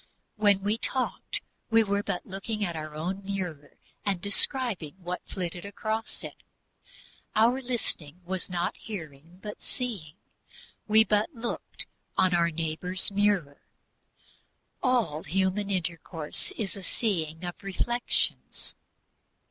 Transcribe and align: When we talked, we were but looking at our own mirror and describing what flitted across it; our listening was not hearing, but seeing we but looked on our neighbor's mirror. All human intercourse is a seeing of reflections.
When 0.35 0.63
we 0.63 0.79
talked, 0.79 1.41
we 1.69 1.83
were 1.83 2.01
but 2.01 2.25
looking 2.25 2.65
at 2.65 2.75
our 2.75 2.95
own 2.95 3.23
mirror 3.23 3.77
and 4.03 4.19
describing 4.19 4.95
what 4.97 5.21
flitted 5.27 5.63
across 5.63 6.23
it; 6.23 6.37
our 7.35 7.61
listening 7.61 8.21
was 8.25 8.49
not 8.49 8.75
hearing, 8.77 9.37
but 9.43 9.61
seeing 9.61 10.15
we 10.87 11.03
but 11.03 11.31
looked 11.35 11.85
on 12.17 12.33
our 12.33 12.49
neighbor's 12.49 13.11
mirror. 13.11 13.61
All 14.81 15.21
human 15.21 15.69
intercourse 15.69 16.49
is 16.57 16.75
a 16.75 16.81
seeing 16.81 17.43
of 17.45 17.61
reflections. 17.61 18.73